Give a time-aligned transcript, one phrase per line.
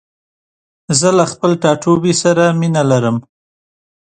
[0.99, 3.17] زه له خپل ټاټوبي سره مينه لرم.